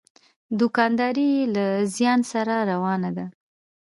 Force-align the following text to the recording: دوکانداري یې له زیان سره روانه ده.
دوکانداري 0.59 1.27
یې 1.35 1.43
له 1.55 1.65
زیان 1.95 2.19
سره 2.31 2.55
روانه 2.71 3.09
ده. 3.17 3.25